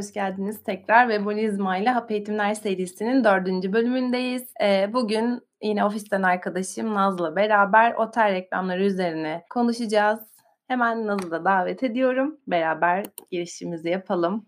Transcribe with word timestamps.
Hoş 0.00 0.12
geldiniz 0.12 0.62
tekrar 0.62 1.10
Webonizma 1.10 1.76
ile 1.76 1.90
Hap 1.90 2.10
Eğitimler 2.10 2.54
serisinin 2.54 3.24
dördüncü 3.24 3.72
bölümündeyiz. 3.72 4.52
Ee, 4.62 4.90
bugün 4.92 5.40
yine 5.62 5.84
ofisten 5.84 6.22
arkadaşım 6.22 6.94
Naz'la 6.94 7.36
beraber 7.36 7.94
otel 7.94 8.32
reklamları 8.32 8.84
üzerine 8.84 9.44
konuşacağız. 9.50 10.20
Hemen 10.68 11.06
Naz'ı 11.06 11.30
da 11.30 11.44
davet 11.44 11.82
ediyorum. 11.82 12.40
Beraber 12.46 13.04
girişimizi 13.30 13.88
yapalım. 13.88 14.46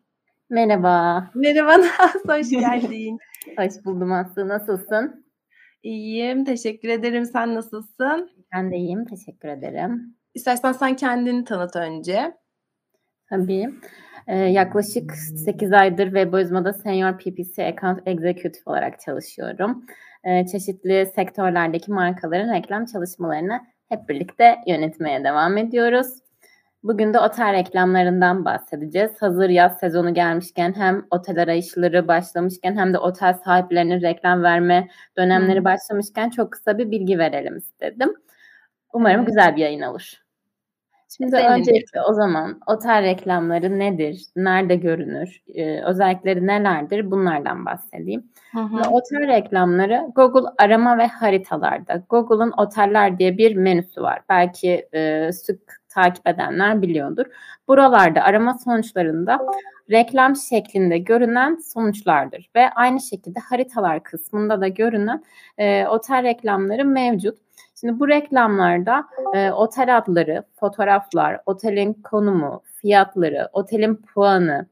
Merhaba. 0.50 1.30
Merhaba 1.34 1.78
Naz, 1.78 2.14
hoş 2.28 2.50
geldin. 2.50 3.18
hoş 3.58 3.84
buldum 3.84 4.12
Aslı. 4.12 4.48
Nasılsın? 4.48 5.26
İyiyim, 5.82 6.44
teşekkür 6.44 6.88
ederim. 6.88 7.24
Sen 7.24 7.54
nasılsın? 7.54 8.30
Ben 8.54 8.72
de 8.72 8.76
iyiyim, 8.76 9.04
teşekkür 9.04 9.48
ederim. 9.48 10.16
İstersen 10.34 10.72
sen 10.72 10.96
kendini 10.96 11.44
tanıt 11.44 11.76
önce. 11.76 12.36
Tabii. 13.30 13.70
Ee, 14.26 14.36
yaklaşık 14.36 15.12
8 15.14 15.72
aydır 15.72 16.04
Webozma'da 16.04 16.72
Senior 16.72 17.18
PPC 17.18 17.66
Account 17.66 18.00
Executive 18.06 18.62
olarak 18.66 19.00
çalışıyorum. 19.00 19.84
Ee, 20.24 20.46
çeşitli 20.46 21.06
sektörlerdeki 21.14 21.92
markaların 21.92 22.54
reklam 22.54 22.84
çalışmalarını 22.86 23.60
hep 23.88 24.08
birlikte 24.08 24.56
yönetmeye 24.66 25.24
devam 25.24 25.58
ediyoruz. 25.58 26.06
Bugün 26.82 27.14
de 27.14 27.18
otel 27.18 27.52
reklamlarından 27.52 28.44
bahsedeceğiz. 28.44 29.10
Hazır 29.20 29.48
yaz 29.48 29.78
sezonu 29.78 30.14
gelmişken 30.14 30.74
hem 30.76 31.06
otel 31.10 31.42
arayışları 31.42 32.08
başlamışken 32.08 32.76
hem 32.76 32.94
de 32.94 32.98
otel 32.98 33.34
sahiplerinin 33.34 34.00
reklam 34.02 34.42
verme 34.42 34.88
dönemleri 35.16 35.58
hmm. 35.58 35.64
başlamışken 35.64 36.30
çok 36.30 36.52
kısa 36.52 36.78
bir 36.78 36.90
bilgi 36.90 37.18
verelim 37.18 37.56
istedim. 37.56 38.14
Umarım 38.92 39.24
güzel 39.24 39.56
bir 39.56 39.60
yayın 39.60 39.82
olur. 39.82 40.21
Şimdi 41.16 41.30
Senin 41.30 41.48
öncelikle 41.48 42.02
o 42.02 42.12
zaman 42.14 42.60
otel 42.66 43.02
reklamları 43.02 43.78
nedir? 43.78 44.26
Nerede 44.36 44.76
görünür? 44.76 45.42
Ee, 45.54 45.82
özellikleri 45.82 46.46
nelerdir? 46.46 47.10
Bunlardan 47.10 47.66
bahsedeyim. 47.66 48.24
Hı 48.52 48.60
hı. 48.60 48.90
Otel 48.90 49.28
reklamları 49.28 50.06
Google 50.14 50.48
arama 50.58 50.98
ve 50.98 51.06
haritalarda. 51.06 52.02
Google'un 52.08 52.52
oteller 52.56 53.18
diye 53.18 53.38
bir 53.38 53.56
menüsü 53.56 54.02
var. 54.02 54.20
Belki 54.28 54.88
e, 54.92 55.32
sık 55.32 55.82
takip 55.88 56.28
edenler 56.28 56.82
biliyordur. 56.82 57.26
Buralarda 57.68 58.22
arama 58.22 58.58
sonuçlarında 58.64 59.38
reklam 59.90 60.36
şeklinde 60.36 60.98
görünen 60.98 61.56
sonuçlardır 61.56 62.50
ve 62.56 62.70
aynı 62.70 63.00
şekilde 63.00 63.40
haritalar 63.40 64.02
kısmında 64.02 64.60
da 64.60 64.68
görünen 64.68 65.24
e, 65.58 65.86
otel 65.86 66.22
reklamları 66.22 66.84
mevcut. 66.84 67.38
Şimdi 67.82 68.00
bu 68.00 68.08
reklamlarda 68.08 69.04
e, 69.34 69.50
otel 69.50 69.96
adları, 69.96 70.44
fotoğraflar, 70.60 71.40
otelin 71.46 71.92
konumu, 71.94 72.62
fiyatları, 72.74 73.48
otelin 73.52 73.94
puanı 73.94 74.66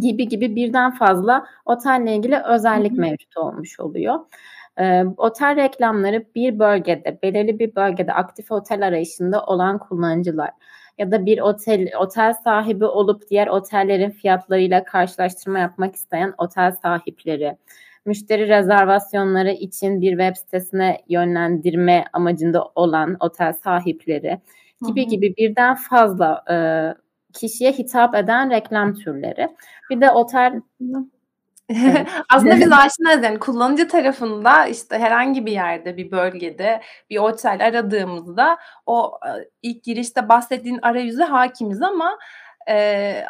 gibi 0.00 0.28
gibi 0.28 0.56
birden 0.56 0.90
fazla 0.90 1.46
otelle 1.64 2.16
ilgili 2.16 2.38
özellik 2.38 2.92
Hı-hı. 2.92 3.00
mevcut 3.00 3.36
olmuş 3.36 3.80
oluyor. 3.80 4.14
E, 4.78 5.04
otel 5.16 5.56
reklamları 5.56 6.24
bir 6.34 6.58
bölgede, 6.58 7.18
belirli 7.22 7.58
bir 7.58 7.76
bölgede 7.76 8.12
aktif 8.12 8.52
otel 8.52 8.86
arayışında 8.86 9.44
olan 9.44 9.78
kullanıcılar 9.78 10.50
ya 10.98 11.10
da 11.12 11.26
bir 11.26 11.38
otel 11.40 11.88
otel 11.98 12.34
sahibi 12.34 12.84
olup 12.84 13.30
diğer 13.30 13.46
otellerin 13.46 14.10
fiyatlarıyla 14.10 14.84
karşılaştırma 14.84 15.58
yapmak 15.58 15.94
isteyen 15.94 16.34
otel 16.38 16.72
sahipleri, 16.72 17.56
müşteri 18.06 18.48
rezervasyonları 18.48 19.50
için 19.50 20.00
bir 20.00 20.10
web 20.10 20.36
sitesine 20.36 20.98
yönlendirme 21.08 22.04
amacında 22.12 22.64
olan 22.74 23.16
otel 23.20 23.52
sahipleri 23.52 24.40
gibi 24.86 25.02
Hı-hı. 25.02 25.10
gibi 25.10 25.36
birden 25.36 25.74
fazla 25.74 26.44
e, 26.50 26.56
kişiye 27.32 27.72
hitap 27.72 28.14
eden 28.14 28.50
reklam 28.50 28.94
türleri. 28.94 29.48
Bir 29.90 30.00
de 30.00 30.10
otel 30.10 30.60
Aslında 32.34 32.56
biz 32.56 32.72
aşinayız 32.72 33.24
yani 33.24 33.38
kullanıcı 33.38 33.88
tarafında 33.88 34.66
işte 34.66 34.98
herhangi 34.98 35.46
bir 35.46 35.52
yerde 35.52 35.96
bir 35.96 36.10
bölgede 36.10 36.82
bir 37.10 37.18
otel 37.18 37.66
aradığımızda 37.66 38.58
o 38.86 39.18
ilk 39.62 39.84
girişte 39.84 40.28
bahsettiğin 40.28 40.78
arayüze 40.82 41.24
hakimiz 41.24 41.82
ama 41.82 42.18
e, 42.68 43.24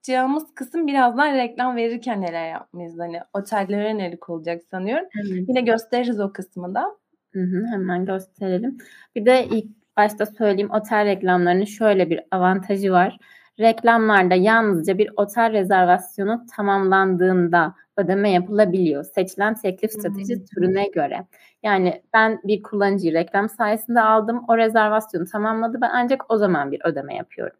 anlatacağımız 0.00 0.54
kısım 0.54 0.86
birazdan 0.86 1.34
reklam 1.34 1.76
verirken 1.76 2.22
neler 2.22 2.50
yapmayız 2.50 2.98
hani 2.98 3.20
otellere 3.32 3.98
nelik 3.98 4.30
olacak 4.30 4.62
sanıyorum. 4.70 5.06
Evet. 5.14 5.48
Yine 5.48 5.60
gösteririz 5.60 6.20
o 6.20 6.32
kısmı 6.32 6.74
da. 6.74 6.96
Hı 7.32 7.40
hı, 7.40 7.66
hemen 7.66 8.04
gösterelim. 8.06 8.78
Bir 9.14 9.26
de 9.26 9.46
ilk 9.46 9.66
başta 9.96 10.26
söyleyeyim 10.26 10.70
otel 10.70 11.04
reklamlarının 11.04 11.64
şöyle 11.64 12.10
bir 12.10 12.20
avantajı 12.30 12.92
var 12.92 13.18
reklamlarda 13.60 14.34
yalnızca 14.34 14.98
bir 14.98 15.10
otel 15.16 15.52
rezervasyonu 15.52 16.46
tamamlandığında 16.56 17.74
ödeme 17.96 18.30
yapılabiliyor. 18.30 19.04
Seçilen 19.04 19.54
teklif 19.54 19.92
strateji 19.92 20.36
hmm. 20.36 20.44
türüne 20.44 20.86
göre. 20.86 21.26
Yani 21.62 22.02
ben 22.12 22.40
bir 22.44 22.62
kullanıcıyı 22.62 23.14
reklam 23.14 23.48
sayesinde 23.48 24.00
aldım. 24.00 24.44
O 24.48 24.56
rezervasyonu 24.56 25.24
tamamladı. 25.24 25.80
Ben 25.80 25.90
ancak 25.92 26.30
o 26.32 26.36
zaman 26.36 26.72
bir 26.72 26.80
ödeme 26.84 27.14
yapıyorum. 27.14 27.56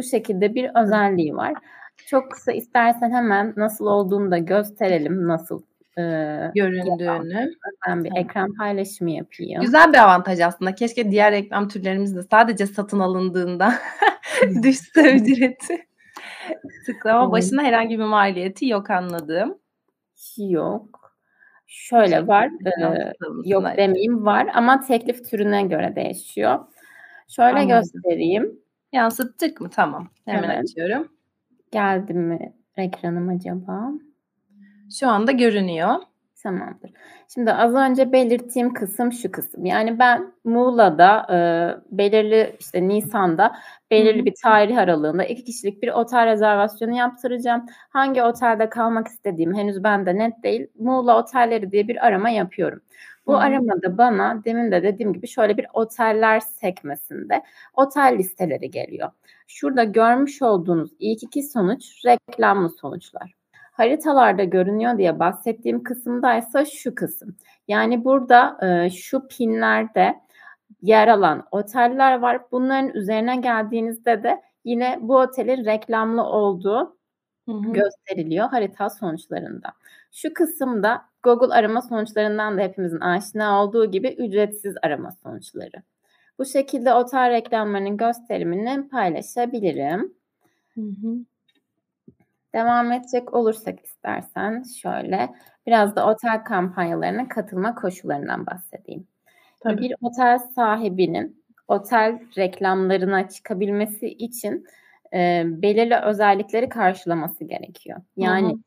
Bu 0.00 0.04
şekilde 0.04 0.54
bir 0.54 0.70
özelliği 0.82 1.36
var. 1.36 1.54
Çok 2.06 2.32
kısa 2.32 2.52
istersen 2.52 3.10
hemen 3.10 3.54
nasıl 3.56 3.86
olduğunu 3.86 4.30
da 4.30 4.38
gösterelim. 4.38 5.28
Nasıl 5.28 5.62
e, 5.98 6.02
göründüğünü. 6.54 7.50
Ben 7.88 8.04
bir 8.04 8.12
ekran 8.16 8.54
paylaşımı 8.58 9.10
yapayım. 9.10 9.62
Güzel 9.62 9.92
bir 9.92 9.98
avantaj 9.98 10.40
aslında. 10.40 10.74
Keşke 10.74 11.10
diğer 11.10 11.32
reklam 11.32 11.68
türlerimiz 11.68 12.16
de 12.16 12.22
sadece 12.22 12.66
satın 12.66 12.98
alındığında 12.98 13.74
düşse 14.62 15.14
ücreti. 15.14 15.86
Tıklama 16.86 17.32
başına 17.32 17.62
herhangi 17.62 17.98
bir 17.98 18.04
maliyeti 18.04 18.66
yok 18.66 18.90
anladığım. 18.90 19.58
Yok. 20.38 21.14
Şöyle 21.66 22.26
var. 22.26 22.46
E, 22.46 23.12
yok 23.44 23.64
demeyeyim 23.76 24.26
var 24.26 24.48
ama 24.54 24.80
teklif 24.80 25.30
türüne 25.30 25.62
göre 25.62 25.96
değişiyor. 25.96 26.58
Şöyle 27.28 27.58
Anladım. 27.58 27.68
göstereyim. 27.68 28.60
Yansıttık 28.92 29.60
mı? 29.60 29.70
Tamam. 29.70 30.08
Hemen 30.24 30.50
evet. 30.50 30.64
açıyorum. 30.64 31.08
Geldi 31.72 32.14
mi 32.14 32.54
ekranım 32.76 33.28
acaba? 33.28 33.90
Şu 34.98 35.08
anda 35.08 35.32
görünüyor. 35.32 35.94
Tamamdır. 36.42 36.90
Şimdi 37.34 37.52
az 37.52 37.74
önce 37.74 38.12
belirttiğim 38.12 38.74
kısım 38.74 39.12
şu 39.12 39.32
kısım. 39.32 39.64
Yani 39.66 39.98
ben 39.98 40.32
Muğla'da 40.44 41.26
e, 41.30 41.38
belirli 41.98 42.56
işte 42.60 42.88
Nisan'da 42.88 43.56
belirli 43.90 44.24
bir 44.24 44.34
tarih 44.42 44.78
aralığında 44.78 45.24
iki 45.24 45.44
kişilik 45.44 45.82
bir 45.82 45.88
otel 45.88 46.26
rezervasyonu 46.26 46.96
yaptıracağım. 46.96 47.66
Hangi 47.90 48.22
otelde 48.22 48.68
kalmak 48.68 49.08
istediğim 49.08 49.54
henüz 49.54 49.84
bende 49.84 50.18
net 50.18 50.42
değil. 50.42 50.66
Muğla 50.78 51.18
otelleri 51.18 51.72
diye 51.72 51.88
bir 51.88 52.06
arama 52.06 52.30
yapıyorum. 52.30 52.80
Bu 53.26 53.32
hmm. 53.32 53.40
aramada 53.40 53.98
bana 53.98 54.44
demin 54.44 54.72
de 54.72 54.82
dediğim 54.82 55.12
gibi 55.12 55.28
şöyle 55.28 55.56
bir 55.56 55.66
oteller 55.72 56.40
sekmesinde 56.40 57.42
otel 57.74 58.16
listeleri 58.18 58.70
geliyor. 58.70 59.10
Şurada 59.46 59.84
görmüş 59.84 60.42
olduğunuz 60.42 60.90
ilk 60.98 61.22
iki 61.22 61.42
sonuç 61.42 62.04
reklamlı 62.06 62.70
sonuçlar 62.70 63.39
haritalarda 63.80 64.44
görünüyor 64.44 64.98
diye 64.98 65.18
bahsettiğim 65.18 65.82
kısımdaysa 65.82 66.64
şu 66.64 66.94
kısım. 66.94 67.36
Yani 67.68 68.04
burada 68.04 68.58
e, 68.62 68.90
şu 68.90 69.28
pinlerde 69.28 70.20
yer 70.82 71.08
alan 71.08 71.46
oteller 71.50 72.18
var. 72.18 72.40
Bunların 72.52 72.94
üzerine 72.94 73.36
geldiğinizde 73.36 74.22
de 74.22 74.42
yine 74.64 74.98
bu 75.00 75.16
otelin 75.16 75.64
reklamlı 75.64 76.22
olduğu 76.22 76.96
hı 77.48 77.52
hı. 77.52 77.72
gösteriliyor 77.72 78.48
harita 78.48 78.90
sonuçlarında. 78.90 79.68
Şu 80.12 80.34
kısımda 80.34 81.02
Google 81.22 81.54
arama 81.54 81.82
sonuçlarından 81.82 82.58
da 82.58 82.62
hepimizin 82.62 83.00
aşina 83.00 83.64
olduğu 83.64 83.90
gibi 83.90 84.08
ücretsiz 84.08 84.74
arama 84.82 85.12
sonuçları. 85.12 85.82
Bu 86.38 86.44
şekilde 86.44 86.94
otel 86.94 87.30
reklamlarının 87.30 87.96
gösterimini 87.96 88.88
paylaşabilirim. 88.88 90.14
Hı 90.74 90.80
hı. 90.80 91.16
Devam 92.54 92.92
edecek 92.92 93.34
olursak 93.34 93.84
istersen 93.84 94.62
şöyle 94.82 95.28
biraz 95.66 95.96
da 95.96 96.06
otel 96.06 96.44
kampanyalarına 96.44 97.28
katılma 97.28 97.74
koşullarından 97.74 98.46
bahsedeyim. 98.46 99.06
Tabii. 99.60 99.80
Bir 99.80 99.94
otel 100.00 100.38
sahibinin 100.38 101.44
otel 101.68 102.18
reklamlarına 102.36 103.28
çıkabilmesi 103.28 104.08
için 104.08 104.66
e, 105.14 105.42
belirli 105.46 105.96
özellikleri 105.96 106.68
karşılaması 106.68 107.44
gerekiyor. 107.44 108.00
Yani 108.16 108.48
hı 108.48 108.52
hı. 108.52 108.58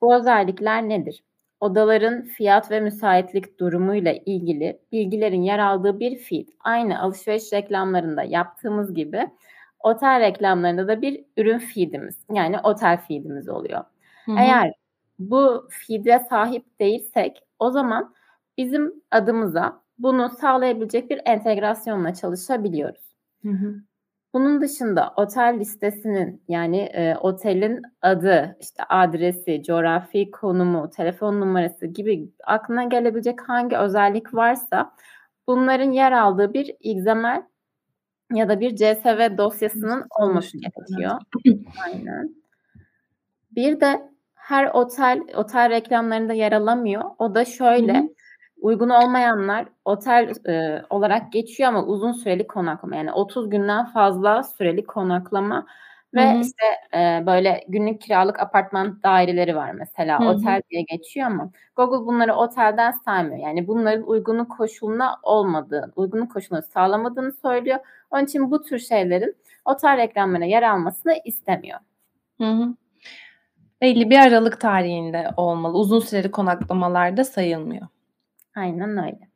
bu 0.00 0.14
özellikler 0.14 0.88
nedir? 0.88 1.24
Odaların 1.60 2.22
fiyat 2.22 2.70
ve 2.70 2.80
müsaitlik 2.80 3.60
durumuyla 3.60 4.12
ilgili 4.26 4.78
bilgilerin 4.92 5.42
yer 5.42 5.58
aldığı 5.58 6.00
bir 6.00 6.16
feed. 6.16 6.48
Aynı 6.60 7.00
alışveriş 7.00 7.52
reklamlarında 7.52 8.22
yaptığımız 8.22 8.94
gibi 8.94 9.30
otel 9.82 10.20
reklamlarında 10.20 10.88
da 10.88 11.02
bir 11.02 11.24
ürün 11.36 11.58
feedimiz 11.58 12.16
yani 12.32 12.56
otel 12.62 13.00
feedimiz 13.08 13.48
oluyor. 13.48 13.84
Hı-hı. 14.24 14.36
Eğer 14.38 14.72
bu 15.18 15.68
feed'e 15.70 16.18
sahip 16.30 16.80
değilsek 16.80 17.42
o 17.58 17.70
zaman 17.70 18.14
bizim 18.58 18.92
adımıza 19.10 19.82
bunu 19.98 20.28
sağlayabilecek 20.28 21.10
bir 21.10 21.20
entegrasyonla 21.24 22.14
çalışabiliyoruz. 22.14 23.16
Hı 23.42 23.48
hı. 23.48 23.74
Bunun 24.34 24.60
dışında 24.60 25.12
otel 25.16 25.56
listesinin 25.60 26.42
yani 26.48 26.78
e, 26.78 27.16
otelin 27.16 27.82
adı, 28.02 28.56
işte 28.60 28.82
adresi, 28.88 29.62
coğrafi 29.62 30.30
konumu, 30.30 30.90
telefon 30.90 31.40
numarası 31.40 31.86
gibi 31.86 32.28
aklına 32.44 32.84
gelebilecek 32.84 33.48
hangi 33.48 33.76
özellik 33.76 34.34
varsa 34.34 34.92
bunların 35.46 35.90
yer 35.90 36.12
aldığı 36.12 36.54
bir 36.54 36.76
XML 36.80 37.42
ya 38.34 38.48
da 38.48 38.60
bir 38.60 38.76
CSV 38.76 39.38
dosyasının 39.38 40.06
olması 40.20 40.58
gerekiyor. 40.58 41.20
Aynen. 41.86 42.34
Bir 43.50 43.80
de 43.80 44.02
her 44.34 44.70
otel 44.74 45.20
otel 45.34 45.70
reklamlarında 45.70 46.32
yer 46.32 46.52
alamıyor. 46.52 47.02
O 47.18 47.34
da 47.34 47.44
şöyle. 47.44 47.98
Hı-hı 47.98 48.08
uygun 48.62 48.88
olmayanlar 48.88 49.66
otel 49.84 50.32
e, 50.48 50.82
olarak 50.90 51.32
geçiyor 51.32 51.68
ama 51.68 51.84
uzun 51.84 52.12
süreli 52.12 52.46
konaklama 52.46 52.96
yani 52.96 53.12
30 53.12 53.50
günden 53.50 53.86
fazla 53.86 54.42
süreli 54.42 54.84
konaklama 54.84 55.66
ve 56.14 56.32
Hı-hı. 56.32 56.40
işte 56.40 56.64
e, 56.94 57.26
böyle 57.26 57.64
günlük 57.68 58.00
kiralık 58.00 58.40
apartman 58.40 59.02
daireleri 59.02 59.56
var 59.56 59.72
mesela 59.72 60.20
Hı-hı. 60.20 60.28
otel 60.28 60.62
diye 60.70 60.82
geçiyor 60.82 61.26
ama 61.26 61.50
Google 61.76 62.06
bunları 62.06 62.34
otelden 62.34 62.90
saymıyor. 62.90 63.46
Yani 63.46 63.68
bunların 63.68 64.08
uygunluk 64.08 64.56
koşuluna 64.56 65.16
olmadığı, 65.22 65.92
uygunluk 65.96 66.32
koşulunu 66.32 66.62
sağlamadığını 66.62 67.32
söylüyor. 67.32 67.78
Onun 68.10 68.24
için 68.24 68.50
bu 68.50 68.62
tür 68.62 68.78
şeylerin 68.78 69.36
otel 69.64 69.96
reklamlarına 69.96 70.44
yer 70.44 70.62
almasını 70.62 71.14
istemiyor. 71.24 71.78
Hı 72.40 72.50
hı. 72.50 72.74
Belli 73.80 74.10
bir 74.10 74.18
aralık 74.18 74.60
tarihinde 74.60 75.28
olmalı. 75.36 75.78
Uzun 75.78 76.00
süreli 76.00 76.30
konaklamalarda 76.30 77.24
sayılmıyor. 77.24 77.86
Aynen 78.56 79.04
öyle. 79.04 79.28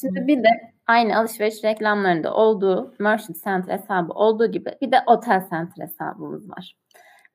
Şimdi 0.00 0.26
bir 0.26 0.44
de 0.44 0.69
aynı 0.90 1.18
alışveriş 1.18 1.64
reklamlarında 1.64 2.34
olduğu 2.34 2.94
Merchant 2.98 3.44
Center 3.44 3.78
hesabı 3.78 4.12
olduğu 4.12 4.46
gibi 4.46 4.74
bir 4.80 4.92
de 4.92 5.02
Otel 5.06 5.46
Center 5.50 5.86
hesabımız 5.86 6.50
var. 6.50 6.76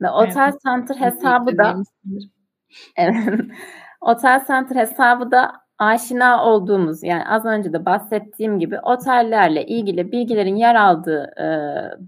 Ve 0.02 0.10
Otel 0.10 0.50
evet. 0.52 0.62
Center 0.62 0.96
hesabı 0.96 1.58
da 1.58 1.76
evet, 2.98 3.16
Otel 4.02 4.46
Center 4.48 4.76
hesabı 4.76 5.32
da 5.32 5.52
aşina 5.78 6.46
olduğumuz 6.46 7.04
yani 7.04 7.28
az 7.28 7.46
önce 7.46 7.74
de 7.74 7.86
bahsettiğim 7.86 8.60
gibi 8.60 8.80
otellerle 8.80 9.66
ilgili 9.66 10.12
bilgilerin 10.12 10.56
yer 10.56 10.76
aldığı 10.76 11.24
e, 11.40 11.48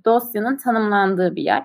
dosyanın 0.05 0.57
tanımlandığı 0.57 1.35
bir 1.35 1.43
yer. 1.43 1.63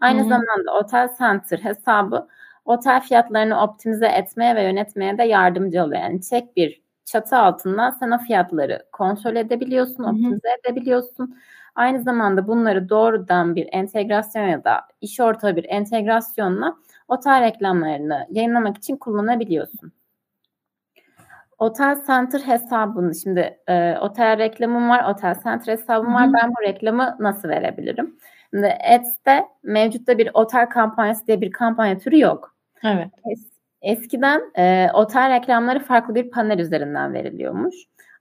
Aynı 0.00 0.20
Hı-hı. 0.20 0.28
zamanda 0.28 0.78
Otel 0.80 1.08
Center 1.18 1.58
hesabı 1.58 2.28
otel 2.64 3.00
fiyatlarını 3.00 3.62
optimize 3.62 4.06
etmeye 4.06 4.56
ve 4.56 4.62
yönetmeye 4.62 5.18
de 5.18 5.22
yardımcı 5.22 5.82
oluyor. 5.82 6.02
Yani 6.02 6.20
tek 6.20 6.56
bir 6.56 6.83
çatı 7.04 7.36
altından 7.36 7.90
sen 7.90 8.10
o 8.10 8.18
fiyatları 8.18 8.86
kontrol 8.92 9.36
edebiliyorsun, 9.36 10.04
optimize 10.04 10.48
edebiliyorsun. 10.64 11.36
Aynı 11.74 12.02
zamanda 12.02 12.48
bunları 12.48 12.88
doğrudan 12.88 13.54
bir 13.54 13.68
entegrasyon 13.72 14.46
ya 14.46 14.64
da 14.64 14.80
iş 15.00 15.20
ortağı 15.20 15.56
bir 15.56 15.66
entegrasyonla 15.68 16.76
otel 17.08 17.40
reklamlarını 17.42 18.26
yayınlamak 18.30 18.76
için 18.76 18.96
kullanabiliyorsun. 18.96 19.92
Otel 21.58 21.96
Center 22.06 22.40
hesabını 22.40 23.14
şimdi 23.14 23.58
e, 23.68 23.98
otel 23.98 24.38
reklamım 24.38 24.88
var, 24.88 25.10
Otel 25.10 25.34
Center 25.44 25.72
hesabım 25.72 26.14
var. 26.14 26.32
Ben 26.32 26.50
bu 26.50 26.62
reklamı 26.62 27.16
nasıl 27.20 27.48
verebilirim? 27.48 28.16
Şimdi 28.50 28.66
Ads'te 28.66 29.44
mevcutta 29.62 30.18
bir 30.18 30.30
otel 30.34 30.68
kampanyası 30.68 31.26
diye 31.26 31.40
bir 31.40 31.52
kampanya 31.52 31.98
türü 31.98 32.18
yok. 32.18 32.54
Evet. 32.84 33.08
Eskiden 33.84 34.42
e, 34.58 34.88
otel 34.94 35.30
reklamları 35.30 35.80
farklı 35.80 36.14
bir 36.14 36.30
panel 36.30 36.58
üzerinden 36.58 37.12
veriliyormuş. 37.14 37.74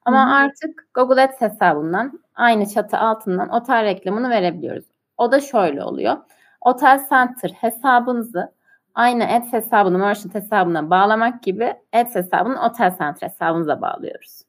Ama 0.06 0.26
Hı-hı. 0.26 0.36
artık 0.36 0.88
Google 0.94 1.22
Ads 1.22 1.42
hesabından 1.42 2.20
aynı 2.36 2.66
çatı 2.70 2.98
altından 2.98 3.50
otel 3.50 3.84
reklamını 3.84 4.30
verebiliyoruz. 4.30 4.86
O 5.18 5.32
da 5.32 5.40
şöyle 5.40 5.84
oluyor. 5.84 6.18
Otel 6.62 7.00
Center 7.10 7.50
hesabınızı 7.50 8.52
aynı 8.96 9.28
Ads 9.28 9.54
hesabını 9.54 9.98
Merchant 9.98 10.36
hesabına 10.36 10.90
bağlamak 10.90 11.44
gibi 11.44 11.74
Ads 11.94 12.16
hesabını 12.16 12.66
Otel 12.66 12.98
Center 12.98 13.28
hesabınıza 13.28 13.82
bağlıyoruz. 13.82 14.42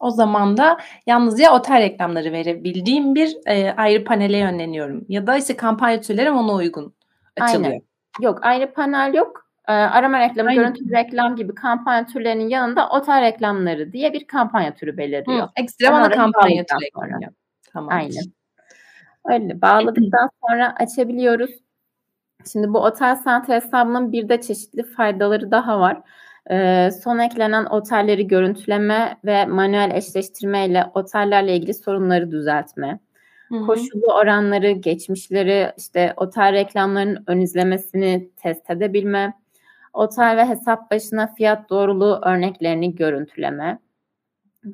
O 0.00 0.10
zaman 0.10 0.56
da 0.56 0.78
yalnızca 1.06 1.52
otel 1.52 1.78
reklamları 1.80 2.32
verebildiğim 2.32 3.14
bir 3.14 3.36
e, 3.46 3.74
ayrı 3.76 4.04
panele 4.04 4.38
yönleniyorum. 4.38 5.04
Ya 5.08 5.26
da 5.26 5.36
işte 5.36 5.56
kampanya 5.56 6.00
türlerim 6.00 6.36
ona 6.36 6.52
uygun 6.52 6.94
açılıyor. 7.40 7.70
Aynen. 7.70 7.82
Yok 8.20 8.38
ayrı 8.42 8.72
panel 8.72 9.14
yok 9.14 9.47
e, 9.68 9.72
arama 9.72 10.20
reklamı, 10.20 10.48
Aynen. 10.48 10.62
görüntü 10.62 10.90
reklam 10.92 11.36
gibi 11.36 11.54
kampanya 11.54 12.06
türlerinin 12.06 12.48
yanında 12.48 12.88
otel 12.88 13.22
reklamları 13.22 13.92
diye 13.92 14.12
bir 14.12 14.26
kampanya 14.26 14.74
türü 14.74 14.96
belirliyor. 14.96 15.46
Hı, 15.46 15.50
ekstra 15.56 15.92
bana 15.92 16.10
kampanya 16.10 16.64
türü 16.64 16.88
Tamam. 17.72 17.94
Aynen. 17.94 18.24
Öyle 19.24 19.62
bağladıktan 19.62 20.30
sonra 20.46 20.74
açabiliyoruz. 20.80 21.50
Şimdi 22.52 22.72
bu 22.72 22.78
otel 22.78 23.16
center 23.24 23.54
hesabının 23.54 24.12
bir 24.12 24.28
de 24.28 24.40
çeşitli 24.40 24.82
faydaları 24.82 25.50
daha 25.50 25.80
var. 25.80 26.00
Ee, 26.50 26.90
son 27.04 27.18
eklenen 27.18 27.64
otelleri 27.64 28.26
görüntüleme 28.26 29.16
ve 29.24 29.46
manuel 29.46 29.90
eşleştirme 29.94 30.66
ile 30.66 30.84
otellerle 30.94 31.56
ilgili 31.56 31.74
sorunları 31.74 32.30
düzeltme. 32.30 33.00
Hı-hı. 33.48 33.66
Koşullu 33.66 34.14
oranları, 34.14 34.70
geçmişleri, 34.70 35.72
işte 35.76 36.12
otel 36.16 36.52
reklamlarının 36.52 37.24
ön 37.26 37.40
izlemesini 37.40 38.30
test 38.36 38.70
edebilme 38.70 39.34
otel 39.92 40.36
ve 40.36 40.44
hesap 40.44 40.90
başına 40.90 41.34
fiyat 41.34 41.70
doğruluğu 41.70 42.20
örneklerini 42.24 42.96
görüntüleme, 42.96 43.78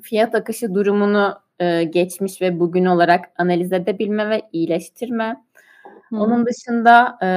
fiyat 0.01 0.35
akışı 0.35 0.75
durumunu 0.75 1.39
e, 1.59 1.83
geçmiş 1.83 2.41
ve 2.41 2.59
bugün 2.59 2.85
olarak 2.85 3.25
analiz 3.37 3.73
edebilme 3.73 4.29
ve 4.29 4.41
iyileştirme. 4.51 5.43
Hı. 6.09 6.17
Onun 6.19 6.45
dışında 6.45 7.17
e, 7.23 7.29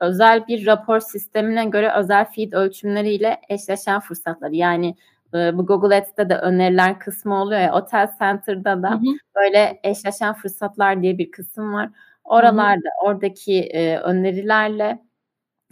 özel 0.00 0.46
bir 0.46 0.66
rapor 0.66 1.00
sistemine 1.00 1.64
göre 1.64 1.92
özel 1.96 2.24
feed 2.24 2.52
ölçümleriyle 2.52 3.40
eşleşen 3.48 4.00
fırsatları 4.00 4.54
yani 4.54 4.94
e, 5.34 5.58
bu 5.58 5.66
Google 5.66 5.96
Ads'te 5.96 6.28
de 6.28 6.36
öneriler 6.36 6.98
kısmı 6.98 7.42
oluyor 7.42 7.60
ya 7.60 7.74
Otel 7.74 8.10
Center'da 8.18 8.82
da 8.82 8.90
hı 8.90 8.94
hı. 8.94 9.18
böyle 9.36 9.80
eşleşen 9.84 10.34
fırsatlar 10.34 11.02
diye 11.02 11.18
bir 11.18 11.30
kısım 11.30 11.72
var. 11.72 11.90
Oralarda 12.24 12.88
hı 13.00 13.04
hı. 13.04 13.06
oradaki 13.06 13.60
e, 13.60 13.98
önerilerle 13.98 14.98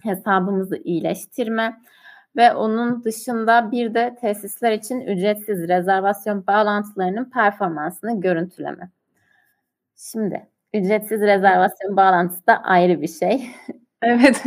hesabımızı 0.02 0.76
iyileştirme 0.84 1.80
ve 2.36 2.54
onun 2.54 3.04
dışında 3.04 3.72
bir 3.72 3.94
de 3.94 4.16
tesisler 4.20 4.72
için 4.72 5.00
ücretsiz 5.00 5.68
rezervasyon 5.68 6.46
bağlantılarının 6.46 7.30
performansını 7.30 8.20
görüntüleme. 8.20 8.90
Şimdi 9.96 10.46
ücretsiz 10.74 11.20
rezervasyon 11.20 11.96
bağlantısı 11.96 12.46
da 12.46 12.62
ayrı 12.62 13.02
bir 13.02 13.08
şey. 13.08 13.50
Evet. 14.02 14.42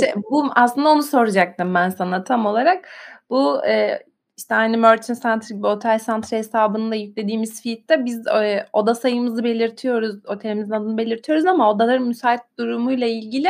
şey, 0.00 0.12
bu 0.30 0.50
aslında 0.54 0.88
onu 0.88 1.02
soracaktım 1.02 1.74
ben 1.74 1.88
sana 1.88 2.24
tam 2.24 2.46
olarak. 2.46 2.88
Bu 3.30 3.66
e, 3.66 4.02
işte 4.36 4.54
aynı 4.54 4.78
Merchant 4.78 5.22
Center 5.22 5.56
gibi 5.56 5.66
Otel 5.66 5.98
Center 5.98 6.38
hesabında 6.38 6.94
yüklediğimiz 6.94 7.62
feed'de 7.62 8.04
biz 8.04 8.26
e, 8.26 8.66
oda 8.72 8.94
sayımızı 8.94 9.44
belirtiyoruz, 9.44 10.26
otelimizin 10.26 10.72
adını 10.72 10.98
belirtiyoruz 10.98 11.46
ama 11.46 11.70
odaların 11.70 12.06
müsait 12.06 12.40
durumuyla 12.58 13.06
ilgili 13.06 13.48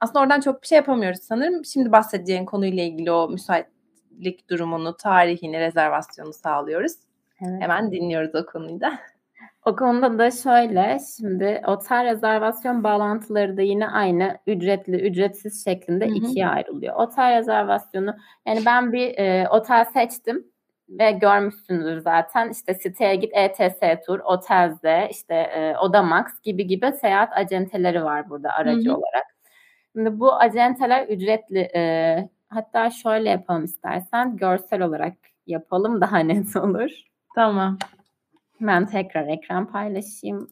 aslında 0.00 0.20
oradan 0.20 0.40
çok 0.40 0.62
bir 0.62 0.66
şey 0.66 0.76
yapamıyoruz 0.76 1.20
sanırım. 1.20 1.64
Şimdi 1.64 1.92
bahsedeceğin 1.92 2.44
konuyla 2.44 2.82
ilgili 2.82 3.12
o 3.12 3.28
müsaitlik 3.28 4.50
durumunu, 4.50 4.96
tarihini, 4.96 5.60
rezervasyonu 5.60 6.32
sağlıyoruz. 6.32 6.92
Evet. 7.42 7.62
Hemen 7.62 7.92
dinliyoruz 7.92 8.34
o 8.34 8.46
konuyu 8.46 8.80
da. 8.80 8.98
O 9.66 9.76
konuda 9.76 10.18
da 10.18 10.30
şöyle, 10.30 10.98
şimdi 11.16 11.62
otel 11.66 12.04
rezervasyon 12.04 12.84
bağlantıları 12.84 13.56
da 13.56 13.62
yine 13.62 13.88
aynı 13.88 14.38
ücretli, 14.46 14.96
ücretsiz 14.96 15.64
şeklinde 15.64 16.06
Hı-hı. 16.06 16.14
ikiye 16.14 16.48
ayrılıyor. 16.48 16.94
Otel 16.94 17.38
rezervasyonu, 17.38 18.16
yani 18.46 18.62
ben 18.66 18.92
bir 18.92 19.18
e, 19.18 19.48
otel 19.48 19.84
seçtim 19.84 20.46
ve 20.88 21.10
görmüşsünüzdür 21.10 22.00
zaten 22.00 22.50
işte 22.50 22.74
siteye 22.74 23.14
git 23.14 23.32
ETS 23.34 24.06
Tur, 24.06 24.20
Otelze, 24.24 25.08
işte 25.10 25.34
e, 25.34 25.76
Odamax 25.76 26.26
gibi 26.42 26.66
gibi 26.66 26.92
seyahat 27.00 27.32
acenteleri 27.32 28.04
var 28.04 28.30
burada 28.30 28.50
aracı 28.50 28.88
Hı-hı. 28.88 28.96
olarak. 28.96 29.35
Şimdi 29.96 30.20
bu 30.20 30.34
acenteler 30.34 31.06
ücretli. 31.08 31.58
E, 31.58 32.28
hatta 32.48 32.90
şöyle 32.90 33.30
yapalım 33.30 33.64
istersen. 33.64 34.36
Görsel 34.36 34.82
olarak 34.82 35.12
yapalım 35.46 36.00
daha 36.00 36.18
net 36.18 36.56
olur. 36.56 36.90
Tamam. 37.34 37.78
Ben 38.60 38.86
tekrar 38.86 39.26
ekran 39.28 39.66
paylaşayım. 39.72 40.50